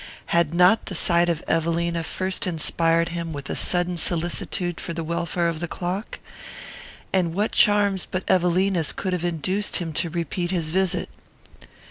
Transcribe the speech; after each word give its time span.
Had 0.33 0.51
not 0.51 0.87
the 0.87 0.95
sight 0.95 1.29
of 1.29 1.43
Evelina 1.47 2.03
first 2.03 2.47
inspired 2.47 3.09
him 3.09 3.31
with 3.33 3.51
a 3.51 3.55
sudden 3.55 3.97
solicitude 3.97 4.81
for 4.81 4.93
the 4.93 5.03
welfare 5.03 5.47
of 5.47 5.59
the 5.59 5.67
clock? 5.67 6.17
And 7.13 7.35
what 7.35 7.51
charms 7.51 8.07
but 8.09 8.27
Evelina's 8.27 8.93
could 8.93 9.13
have 9.13 9.23
induced 9.23 9.75
him 9.75 9.93
to 9.93 10.09
repeat 10.09 10.49
his 10.49 10.71
visit? 10.71 11.07